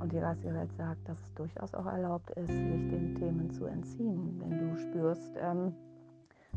und 0.00 0.12
die 0.12 0.52
Welt 0.54 0.72
sagt, 0.72 1.08
dass 1.08 1.20
es 1.20 1.34
durchaus 1.34 1.74
auch 1.74 1.86
erlaubt 1.86 2.30
ist, 2.30 2.48
sich 2.48 2.88
den 2.88 3.16
Themen 3.16 3.50
zu 3.50 3.66
entziehen, 3.66 4.40
wenn 4.40 4.70
du 4.70 4.76
spürst, 4.78 5.36
ähm, 5.40 5.74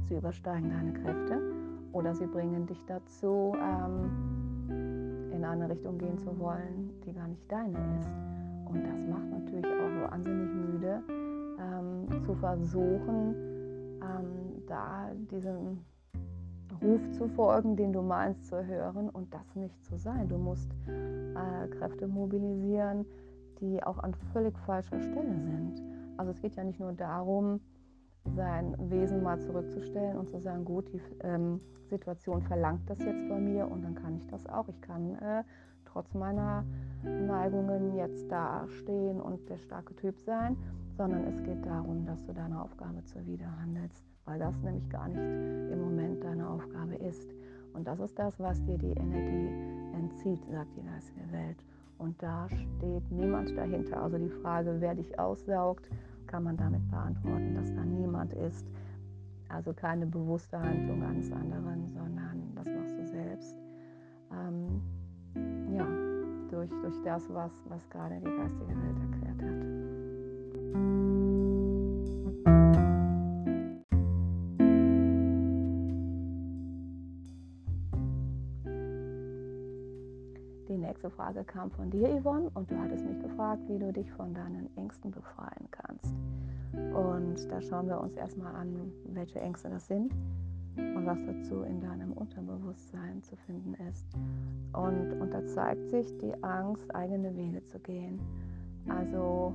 sie 0.07 0.15
übersteigen 0.15 0.69
deine 0.69 0.93
Kräfte 0.93 1.41
oder 1.91 2.13
sie 2.13 2.27
bringen 2.27 2.67
dich 2.67 2.83
dazu, 2.85 3.55
ähm, 3.59 4.48
in 5.39 5.45
eine 5.45 5.69
Richtung 5.69 5.97
gehen 5.97 6.17
zu 6.17 6.37
wollen, 6.37 6.91
die 7.05 7.13
gar 7.13 7.27
nicht 7.27 7.49
deine 7.49 7.77
ist. 7.97 8.13
Und 8.65 8.83
das 8.83 8.99
macht 9.09 9.29
natürlich 9.31 9.65
auch 9.65 10.11
wahnsinnig 10.11 10.53
müde, 10.53 11.01
ähm, 11.57 12.23
zu 12.25 12.35
versuchen, 12.35 13.35
ähm, 14.01 14.63
da 14.67 15.09
diesem 15.31 15.79
Ruf 16.81 17.09
zu 17.11 17.29
folgen, 17.29 17.77
den 17.77 17.93
du 17.93 18.01
meinst 18.01 18.47
zu 18.47 18.65
hören 18.65 19.09
und 19.09 19.33
das 19.33 19.55
nicht 19.55 19.81
zu 19.85 19.97
sein. 19.97 20.27
Du 20.27 20.37
musst 20.37 20.69
äh, 20.87 21.67
Kräfte 21.69 22.07
mobilisieren, 22.07 23.05
die 23.61 23.81
auch 23.81 23.99
an 23.99 24.13
völlig 24.33 24.57
falscher 24.59 24.99
Stelle 24.99 25.39
sind. 25.39 25.81
Also 26.17 26.31
es 26.31 26.41
geht 26.41 26.55
ja 26.57 26.65
nicht 26.65 26.81
nur 26.81 26.91
darum, 26.91 27.61
sein 28.35 28.75
Wesen 28.89 29.23
mal 29.23 29.39
zurückzustellen 29.39 30.17
und 30.17 30.29
zu 30.29 30.39
sagen, 30.39 30.65
gut, 30.65 30.91
die 30.93 31.01
ähm, 31.23 31.59
Situation 31.89 32.41
verlangt 32.41 32.89
das 32.89 32.99
jetzt 32.99 33.27
von 33.27 33.43
mir 33.43 33.67
und 33.69 33.83
dann 33.83 33.95
kann 33.95 34.15
ich 34.15 34.27
das 34.27 34.45
auch. 34.47 34.67
Ich 34.67 34.81
kann 34.81 35.15
äh, 35.15 35.43
trotz 35.85 36.13
meiner 36.13 36.63
Neigungen 37.03 37.95
jetzt 37.95 38.31
dastehen 38.31 39.19
und 39.19 39.49
der 39.49 39.57
starke 39.57 39.95
Typ 39.95 40.19
sein, 40.19 40.57
sondern 40.97 41.25
es 41.25 41.41
geht 41.43 41.65
darum, 41.65 42.05
dass 42.05 42.23
du 42.25 42.33
deine 42.33 42.61
Aufgabe 42.61 43.03
zuwider 43.05 43.49
handelst 43.59 44.09
weil 44.29 44.37
das 44.37 44.61
nämlich 44.61 44.87
gar 44.89 45.07
nicht 45.07 45.17
im 45.17 45.81
Moment 45.81 46.23
deine 46.23 46.47
Aufgabe 46.47 46.95
ist. 46.95 47.33
Und 47.73 47.87
das 47.87 47.99
ist 47.99 48.17
das, 48.19 48.39
was 48.39 48.63
dir 48.63 48.77
die 48.77 48.91
Energie 48.91 49.49
entzieht, 49.95 50.45
sagt 50.51 50.77
die 50.77 50.83
geistige 50.83 51.31
Welt. 51.31 51.57
Und 51.97 52.21
da 52.21 52.47
steht 52.47 53.11
niemand 53.11 53.57
dahinter. 53.57 54.01
Also 54.03 54.19
die 54.19 54.29
Frage, 54.29 54.75
wer 54.79 54.93
dich 54.93 55.17
aussaugt, 55.17 55.89
kann 56.29 56.43
man 56.43 56.55
damit 56.55 56.87
beantworten, 56.89 57.55
dass 57.55 57.73
da 57.73 57.83
niemand 57.83 58.33
ist. 58.33 58.65
Also 59.49 59.73
keine 59.73 60.05
bewusste 60.05 60.59
Handlung 60.59 61.03
eines 61.03 61.31
anderen, 61.31 61.89
sondern 61.89 62.53
das 62.55 62.67
machst 62.67 62.97
du 62.97 63.05
selbst. 63.07 63.55
Ähm, 64.31 64.81
ja, 65.75 65.87
durch, 66.51 66.69
durch 66.69 67.01
das, 67.03 67.27
was, 67.33 67.51
was 67.67 67.89
gerade 67.89 68.19
die 68.19 68.25
geistige 68.25 68.69
Welt 68.69 68.99
erklärt 69.11 69.41
hat. 69.41 69.79
nächste 80.99 81.09
Frage 81.11 81.43
kam 81.45 81.71
von 81.71 81.89
dir, 81.89 82.09
Yvonne, 82.19 82.49
und 82.55 82.69
du 82.69 82.77
hattest 82.77 83.05
mich 83.05 83.19
gefragt, 83.21 83.61
wie 83.67 83.79
du 83.79 83.93
dich 83.93 84.11
von 84.11 84.33
deinen 84.33 84.69
Ängsten 84.75 85.11
befreien 85.11 85.68
kannst. 86.01 86.95
Und 86.95 87.51
da 87.51 87.61
schauen 87.61 87.87
wir 87.87 87.99
uns 87.99 88.15
erstmal 88.15 88.55
an, 88.55 88.91
welche 89.13 89.39
Ängste 89.39 89.69
das 89.69 89.87
sind 89.87 90.13
und 90.77 91.05
was 91.05 91.19
dazu 91.25 91.63
in 91.63 91.81
deinem 91.81 92.13
Unterbewusstsein 92.13 93.21
zu 93.21 93.35
finden 93.35 93.75
ist. 93.89 94.05
Und, 94.73 95.13
und 95.19 95.33
da 95.33 95.45
zeigt 95.45 95.89
sich 95.89 96.07
die 96.17 96.33
Angst, 96.43 96.93
eigene 96.95 97.35
Wege 97.35 97.63
zu 97.65 97.79
gehen. 97.79 98.19
Also 98.87 99.53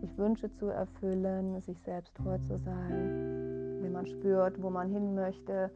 sich 0.00 0.16
Wünsche 0.18 0.50
zu 0.52 0.66
erfüllen, 0.66 1.60
sich 1.62 1.78
selbst 1.80 2.14
treu 2.16 2.38
zu 2.38 2.58
sein, 2.58 3.80
wenn 3.80 3.92
man 3.92 4.06
spürt, 4.06 4.60
wo 4.62 4.70
man 4.70 4.90
hin 4.90 5.14
möchte, 5.14 5.70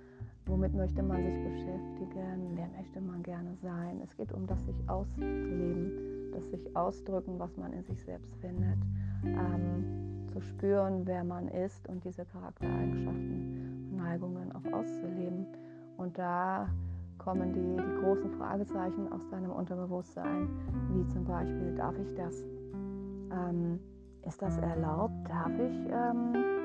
Womit 0.46 0.74
möchte 0.74 1.02
man 1.02 1.22
sich 1.22 1.42
beschäftigen? 1.42 2.52
Wer 2.54 2.68
möchte 2.76 3.00
man 3.00 3.22
gerne 3.22 3.54
sein? 3.62 4.00
Es 4.02 4.16
geht 4.16 4.32
um 4.32 4.46
das 4.46 4.64
sich 4.64 4.88
ausleben, 4.88 6.32
das 6.32 6.50
sich 6.50 6.76
ausdrücken, 6.76 7.38
was 7.38 7.56
man 7.56 7.72
in 7.72 7.84
sich 7.84 8.02
selbst 8.04 8.34
findet. 8.36 8.78
Ähm, 9.24 10.26
zu 10.32 10.40
spüren, 10.40 11.02
wer 11.06 11.24
man 11.24 11.48
ist 11.48 11.88
und 11.88 12.04
diese 12.04 12.24
Charaktereigenschaften 12.24 13.88
und 13.90 13.96
Neigungen 13.96 14.52
auch 14.52 14.72
auszuleben. 14.72 15.46
Und 15.96 16.16
da 16.18 16.68
kommen 17.18 17.52
die, 17.52 17.82
die 17.82 18.00
großen 18.00 18.30
Fragezeichen 18.30 19.12
aus 19.12 19.28
deinem 19.28 19.50
Unterbewusstsein, 19.50 20.48
wie 20.92 21.06
zum 21.08 21.24
Beispiel, 21.24 21.74
darf 21.74 21.94
ich 21.98 22.14
das? 22.14 22.42
Ähm, 23.32 23.78
ist 24.26 24.40
das 24.40 24.56
erlaubt? 24.58 25.14
Darf 25.28 25.52
ich? 25.58 25.76
Ähm, 25.90 26.59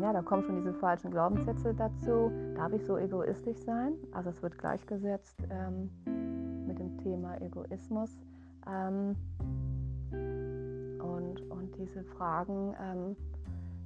ja, 0.00 0.12
da 0.12 0.22
kommen 0.22 0.42
schon 0.42 0.56
diese 0.56 0.72
falschen 0.74 1.10
Glaubenssätze 1.10 1.74
dazu. 1.74 2.30
Darf 2.56 2.72
ich 2.72 2.84
so 2.84 2.96
egoistisch 2.96 3.58
sein? 3.58 3.94
Also 4.12 4.30
es 4.30 4.42
wird 4.42 4.58
gleichgesetzt 4.58 5.36
ähm, 5.50 5.90
mit 6.66 6.78
dem 6.78 6.98
Thema 6.98 7.40
Egoismus. 7.40 8.16
Ähm, 8.66 9.16
und, 11.00 11.40
und 11.50 11.76
diese 11.78 12.02
Fragen, 12.04 12.74
ähm, 12.80 13.16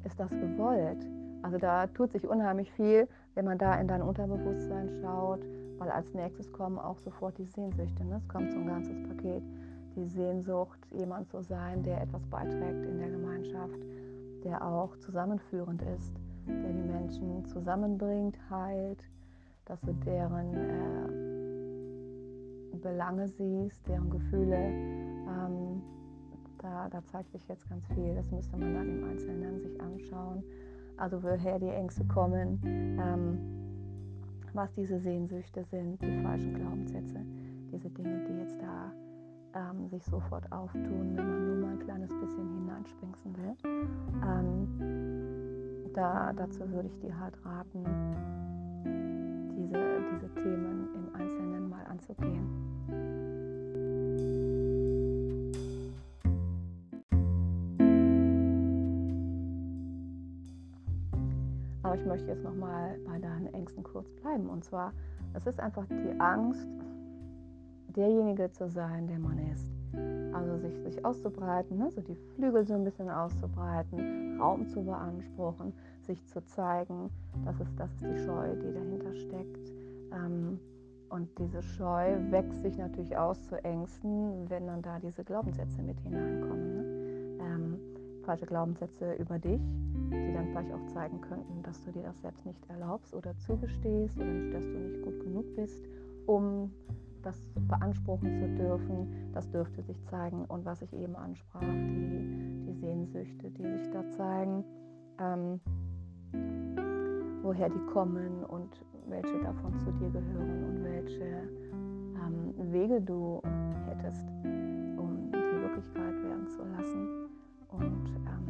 ist 0.04 0.18
das 0.18 0.30
gewollt? 0.30 1.06
Also 1.42 1.58
da 1.58 1.86
tut 1.86 2.12
sich 2.12 2.26
unheimlich 2.26 2.70
viel, 2.72 3.08
wenn 3.34 3.44
man 3.44 3.58
da 3.58 3.74
in 3.80 3.88
dein 3.88 4.02
Unterbewusstsein 4.02 4.90
schaut, 5.00 5.40
weil 5.78 5.90
als 5.90 6.12
nächstes 6.14 6.50
kommen 6.52 6.78
auch 6.78 6.98
sofort 6.98 7.38
die 7.38 7.44
Sehnsüchte. 7.44 8.04
Ne? 8.04 8.16
Es 8.16 8.28
kommt 8.28 8.50
so 8.50 8.58
ein 8.58 8.66
ganzes 8.66 8.96
Paket. 9.08 9.42
Die 9.96 10.06
Sehnsucht, 10.06 10.78
jemand 10.92 11.28
zu 11.28 11.42
sein, 11.42 11.82
der 11.82 12.00
etwas 12.00 12.24
beiträgt 12.26 12.84
in 12.86 12.98
der 12.98 13.10
Gemeinschaft, 13.10 13.78
der 14.44 14.64
auch 14.64 14.96
zusammenführend 14.98 15.82
ist, 15.82 16.14
der 16.46 16.72
die 16.72 16.82
Menschen 16.82 17.44
zusammenbringt, 17.46 18.38
heilt, 18.50 19.02
dass 19.64 19.80
du 19.82 19.92
deren 19.92 20.54
äh, 20.54 21.28
Belange 22.78 23.28
siehst, 23.28 23.86
deren 23.86 24.10
Gefühle. 24.10 24.56
Ähm, 24.56 25.82
da, 26.58 26.88
da 26.88 27.04
zeigt 27.06 27.30
sich 27.32 27.46
jetzt 27.48 27.68
ganz 27.68 27.86
viel. 27.88 28.14
Das 28.14 28.30
müsste 28.30 28.56
man 28.56 28.74
dann 28.74 28.88
im 28.88 29.04
Einzelnen 29.04 29.60
sich 29.60 29.80
anschauen. 29.80 30.42
Also 30.96 31.22
woher 31.22 31.58
die 31.58 31.68
Ängste 31.68 32.04
kommen, 32.06 32.60
ähm, 32.64 33.38
was 34.52 34.72
diese 34.72 34.98
Sehnsüchte 34.98 35.64
sind, 35.64 36.02
die 36.02 36.20
falschen 36.22 36.54
Glaubenssätze, 36.54 37.20
diese 37.70 37.90
Dinge, 37.90 38.24
die 38.26 38.38
jetzt 38.38 38.60
da 38.60 38.90
ähm, 39.54 39.88
sich 39.88 40.04
sofort 40.04 40.50
auftun, 40.52 41.16
wenn 41.16 41.28
man 41.28 41.46
nur 41.46 41.56
mal 41.66 41.72
ein 41.72 41.78
kleines 41.78 42.08
bisschen 42.08 42.48
hineinspringsen 42.54 43.36
will. 43.36 43.56
Ähm, 44.22 45.92
da, 45.94 46.32
dazu 46.32 46.60
würde 46.70 46.88
ich 46.88 46.98
dir 47.00 47.18
halt 47.18 47.34
raten, 47.44 47.84
diese, 49.56 50.00
diese 50.14 50.34
Themen 50.34 50.88
im 50.94 51.14
Einzelnen 51.14 51.68
mal 51.68 51.84
anzugehen. 51.86 52.68
Aber 61.82 61.96
ich 61.96 62.04
möchte 62.04 62.28
jetzt 62.28 62.44
nochmal 62.44 62.98
bei 63.06 63.18
deinen 63.18 63.46
Ängsten 63.54 63.82
kurz 63.82 64.10
bleiben. 64.20 64.50
Und 64.50 64.62
zwar, 64.62 64.92
es 65.32 65.46
ist 65.46 65.58
einfach 65.58 65.86
die 65.86 66.20
Angst, 66.20 66.68
derjenige 67.88 68.50
zu 68.50 68.68
sein, 68.68 69.06
der 69.06 69.18
man 69.18 69.38
ist. 69.52 69.78
Also 70.32 70.58
sich, 70.58 70.78
sich 70.82 71.04
auszubreiten, 71.04 71.78
ne? 71.78 71.90
so 71.90 72.00
die 72.00 72.14
Flügel 72.14 72.66
so 72.66 72.74
ein 72.74 72.84
bisschen 72.84 73.08
auszubreiten, 73.08 74.38
Raum 74.38 74.68
zu 74.68 74.84
beanspruchen, 74.84 75.72
sich 76.02 76.24
zu 76.26 76.44
zeigen. 76.44 77.10
Das 77.44 77.58
ist, 77.60 77.72
das 77.76 77.90
ist 77.92 78.02
die 78.02 78.18
Scheu, 78.24 78.54
die 78.56 78.72
dahinter 78.72 79.14
steckt. 79.14 79.72
Ähm, 80.12 80.60
und 81.08 81.28
diese 81.38 81.62
Scheu 81.62 82.18
wächst 82.30 82.62
sich 82.62 82.76
natürlich 82.76 83.16
aus 83.16 83.42
zu 83.44 83.62
Ängsten, 83.64 84.48
wenn 84.50 84.66
dann 84.66 84.82
da 84.82 84.98
diese 84.98 85.24
Glaubenssätze 85.24 85.82
mit 85.82 85.98
hineinkommen. 86.00 86.76
Ne? 86.76 87.44
Ähm, 87.44 87.78
falsche 88.24 88.44
Glaubenssätze 88.44 89.14
über 89.14 89.38
dich, 89.38 89.62
die 90.10 90.32
dann 90.34 90.48
vielleicht 90.48 90.72
auch 90.72 90.86
zeigen 90.92 91.20
könnten, 91.22 91.62
dass 91.62 91.82
du 91.84 91.92
dir 91.92 92.02
das 92.02 92.20
selbst 92.20 92.44
nicht 92.44 92.68
erlaubst 92.68 93.14
oder 93.14 93.34
zugestehst 93.38 94.16
oder 94.18 94.50
dass 94.52 94.64
du 94.64 94.78
nicht 94.78 95.02
gut 95.02 95.20
genug 95.20 95.56
bist, 95.56 95.82
um 96.26 96.70
beanspruchen 97.68 98.34
zu 98.34 98.48
dürfen. 98.56 99.30
Das 99.32 99.48
dürfte 99.50 99.82
sich 99.82 100.02
zeigen. 100.06 100.44
Und 100.46 100.64
was 100.64 100.82
ich 100.82 100.92
eben 100.92 101.14
ansprach, 101.16 101.60
die, 101.60 102.64
die 102.66 102.72
Sehnsüchte, 102.80 103.50
die 103.50 103.62
sich 103.62 103.90
da 103.90 104.08
zeigen, 104.10 104.64
ähm, 105.20 105.60
woher 107.42 107.68
die 107.68 107.84
kommen 107.92 108.44
und 108.44 108.84
welche 109.08 109.38
davon 109.42 109.78
zu 109.78 109.92
dir 109.92 110.10
gehören 110.10 110.64
und 110.64 110.84
welche 110.84 111.48
ähm, 112.26 112.54
Wege 112.72 113.00
du 113.00 113.40
hättest, 113.86 114.26
um 114.44 115.30
die 115.32 115.62
Wirklichkeit 115.62 116.22
werden 116.24 116.48
zu 116.48 116.62
lassen. 116.64 117.08
Und 117.68 118.06
ähm, 118.26 118.48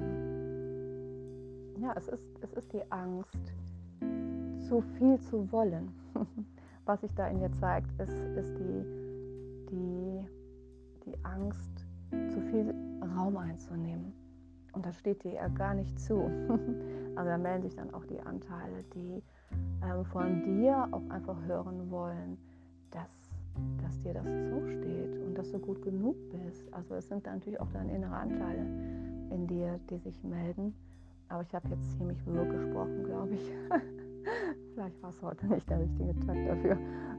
ja, 1.82 1.92
es 1.96 2.08
ist, 2.08 2.38
es 2.40 2.52
ist 2.54 2.72
die 2.72 2.82
Angst, 2.90 3.52
zu 4.68 4.82
viel 4.98 5.18
zu 5.20 5.50
wollen. 5.52 5.92
Was 6.84 7.00
sich 7.00 7.14
da 7.14 7.28
in 7.28 7.40
dir 7.40 7.52
zeigt, 7.52 7.90
ist, 8.00 8.12
ist 8.36 8.58
die, 8.58 9.07
die, 9.70 10.26
die 11.06 11.24
Angst, 11.24 11.86
zu 12.10 12.40
viel 12.40 12.74
Raum 13.16 13.36
einzunehmen. 13.36 14.12
Und 14.72 14.86
das 14.86 14.98
steht 14.98 15.24
dir 15.24 15.34
ja 15.34 15.48
gar 15.48 15.74
nicht 15.74 15.98
zu. 15.98 16.30
Also 17.16 17.30
da 17.30 17.36
melden 17.36 17.62
sich 17.64 17.74
dann 17.74 17.92
auch 17.94 18.04
die 18.04 18.20
Anteile, 18.20 18.84
die 18.94 19.20
ähm, 19.82 20.04
von 20.04 20.40
dir 20.44 20.86
auch 20.92 21.02
einfach 21.10 21.36
hören 21.46 21.90
wollen, 21.90 22.38
dass, 22.92 23.10
dass 23.82 24.00
dir 24.02 24.14
das 24.14 24.24
zusteht 24.24 25.18
und 25.26 25.34
dass 25.34 25.50
du 25.50 25.58
gut 25.58 25.82
genug 25.82 26.14
bist. 26.30 26.72
Also 26.72 26.94
es 26.94 27.08
sind 27.08 27.26
dann 27.26 27.38
natürlich 27.38 27.58
auch 27.60 27.72
deine 27.72 27.92
innere 27.92 28.14
Anteile 28.14 28.60
in 29.30 29.48
dir, 29.48 29.80
die 29.90 29.98
sich 29.98 30.22
melden. 30.22 30.76
Aber 31.28 31.42
ich 31.42 31.52
habe 31.52 31.68
jetzt 31.70 31.98
ziemlich 31.98 32.24
wirr 32.24 32.46
gesprochen, 32.46 33.02
glaube 33.02 33.34
ich. 33.34 33.52
Vielleicht 34.74 35.02
war 35.02 35.10
es 35.10 35.20
heute 35.20 35.46
nicht 35.48 35.68
der 35.68 35.80
richtige 35.80 36.14
Tag 36.20 36.36
dafür. 36.46 36.78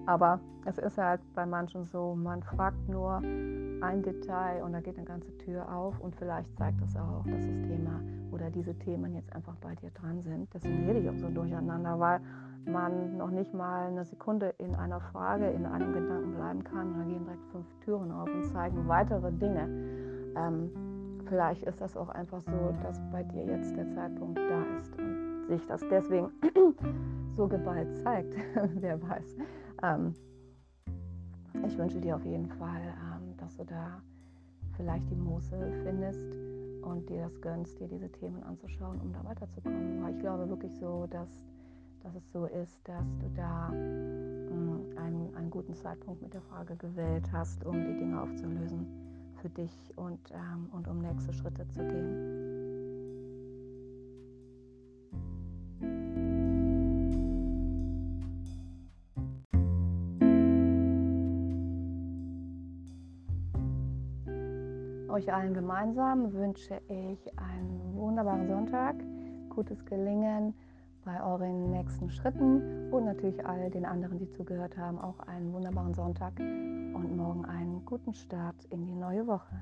Aber 0.09 0.39
es 0.65 0.79
ist 0.79 0.97
halt 0.97 1.21
bei 1.35 1.45
manchen 1.45 1.85
so, 1.85 2.15
man 2.15 2.41
fragt 2.41 2.89
nur 2.89 3.17
ein 3.17 4.01
Detail 4.01 4.63
und 4.63 4.73
da 4.73 4.79
geht 4.79 4.97
eine 4.97 5.05
ganze 5.05 5.37
Tür 5.37 5.71
auf 5.71 5.99
und 5.99 6.15
vielleicht 6.15 6.51
zeigt 6.57 6.81
das 6.81 6.95
auch, 6.95 7.23
dass 7.25 7.45
das 7.45 7.61
Thema 7.61 8.01
oder 8.31 8.49
diese 8.49 8.73
Themen 8.79 9.13
jetzt 9.13 9.31
einfach 9.35 9.55
bei 9.57 9.75
dir 9.75 9.91
dran 9.91 10.19
sind. 10.23 10.51
Deswegen 10.51 10.87
rede 10.87 11.01
ich 11.01 11.09
auch 11.11 11.17
so 11.17 11.29
durcheinander, 11.29 11.99
weil 11.99 12.21
man 12.65 13.17
noch 13.17 13.29
nicht 13.29 13.53
mal 13.53 13.89
eine 13.89 14.03
Sekunde 14.03 14.55
in 14.57 14.73
einer 14.73 14.99
Frage, 14.99 15.45
in 15.51 15.67
einem 15.67 15.93
Gedanken 15.93 16.33
bleiben 16.33 16.63
kann. 16.63 16.95
Da 16.97 17.03
gehen 17.03 17.23
direkt 17.25 17.45
fünf 17.51 17.67
Türen 17.85 18.11
auf 18.11 18.27
und 18.33 18.45
zeigen 18.45 18.87
weitere 18.87 19.31
Dinge. 19.31 19.69
Ähm, 20.35 20.71
vielleicht 21.27 21.61
ist 21.65 21.79
das 21.81 21.95
auch 21.95 22.09
einfach 22.09 22.41
so, 22.41 22.73
dass 22.81 22.99
bei 23.11 23.21
dir 23.21 23.45
jetzt 23.45 23.77
der 23.77 23.87
Zeitpunkt 23.91 24.39
da 24.39 24.63
ist 24.75 24.97
und 24.97 25.45
sich 25.49 25.63
das 25.67 25.81
deswegen 25.91 26.31
so 27.37 27.47
geballt 27.47 27.95
zeigt. 27.97 28.33
Wer 28.79 28.99
weiß. 29.07 29.35
Ähm, 29.83 30.15
ich 31.65 31.77
wünsche 31.77 31.99
dir 31.99 32.15
auf 32.15 32.25
jeden 32.25 32.47
Fall, 32.47 32.81
ähm, 32.81 33.35
dass 33.37 33.55
du 33.57 33.65
da 33.65 34.01
vielleicht 34.75 35.09
die 35.09 35.15
Muße 35.15 35.71
findest 35.83 36.35
und 36.83 37.09
dir 37.09 37.23
das 37.23 37.41
gönnst, 37.41 37.79
dir 37.79 37.87
diese 37.87 38.09
Themen 38.09 38.41
anzuschauen, 38.43 38.99
um 39.01 39.11
da 39.11 39.23
weiterzukommen. 39.23 40.01
Weil 40.03 40.15
ich 40.15 40.19
glaube 40.19 40.49
wirklich 40.49 40.73
so, 40.77 41.05
dass, 41.09 41.29
dass 42.01 42.15
es 42.15 42.31
so 42.31 42.45
ist, 42.45 42.79
dass 42.87 43.05
du 43.19 43.29
da 43.35 43.69
mh, 43.69 45.01
einen, 45.01 45.35
einen 45.35 45.49
guten 45.49 45.75
Zeitpunkt 45.75 46.21
mit 46.21 46.33
der 46.33 46.41
Frage 46.41 46.75
gewählt 46.75 47.29
hast, 47.31 47.65
um 47.65 47.75
die 47.75 47.97
Dinge 47.97 48.21
aufzulösen 48.21 48.87
für 49.41 49.49
dich 49.49 49.93
und, 49.95 50.19
ähm, 50.31 50.69
und 50.71 50.87
um 50.87 50.99
nächste 50.99 51.33
Schritte 51.33 51.67
zu 51.69 51.79
gehen. 51.79 52.68
Euch 65.19 65.33
allen 65.33 65.53
gemeinsam 65.53 66.31
wünsche 66.31 66.79
ich 66.87 67.37
einen 67.37 67.93
wunderbaren 67.93 68.47
Sonntag, 68.47 68.95
gutes 69.49 69.83
Gelingen 69.83 70.53
bei 71.03 71.21
euren 71.21 71.71
nächsten 71.71 72.09
Schritten 72.09 72.89
und 72.89 73.03
natürlich 73.03 73.45
all 73.45 73.69
den 73.69 73.83
anderen, 73.83 74.17
die 74.17 74.29
zugehört 74.29 74.77
haben, 74.77 74.97
auch 74.97 75.19
einen 75.27 75.51
wunderbaren 75.51 75.93
Sonntag 75.93 76.39
und 76.39 77.17
morgen 77.17 77.43
einen 77.43 77.83
guten 77.85 78.13
Start 78.13 78.63
in 78.69 78.85
die 78.85 78.95
neue 78.95 79.27
Woche. 79.27 79.61